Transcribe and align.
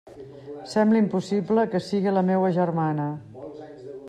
Sembla 0.71 1.01
impossible 1.03 1.67
que 1.75 1.83
siga 1.91 2.17
la 2.19 2.27
meua 2.31 2.53
germana! 2.57 3.07